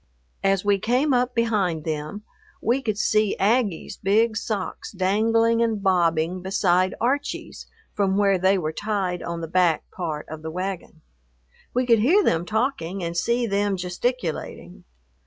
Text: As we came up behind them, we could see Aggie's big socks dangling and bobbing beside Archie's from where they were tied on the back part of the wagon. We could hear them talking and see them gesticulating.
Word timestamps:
As 0.43 0.65
we 0.65 0.79
came 0.79 1.13
up 1.13 1.35
behind 1.35 1.83
them, 1.83 2.23
we 2.59 2.81
could 2.81 2.97
see 2.97 3.37
Aggie's 3.37 3.97
big 3.97 4.35
socks 4.35 4.91
dangling 4.91 5.61
and 5.61 5.83
bobbing 5.83 6.41
beside 6.41 6.95
Archie's 6.99 7.67
from 7.93 8.17
where 8.17 8.39
they 8.39 8.57
were 8.57 8.73
tied 8.73 9.21
on 9.21 9.41
the 9.41 9.47
back 9.47 9.83
part 9.91 10.27
of 10.27 10.41
the 10.41 10.49
wagon. 10.49 11.01
We 11.75 11.85
could 11.85 11.99
hear 11.99 12.23
them 12.23 12.47
talking 12.47 13.03
and 13.03 13.15
see 13.15 13.45
them 13.45 13.77
gesticulating. 13.77 14.85